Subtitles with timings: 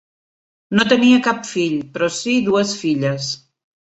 [0.77, 3.31] No tenia cap fill, però sí dues filles.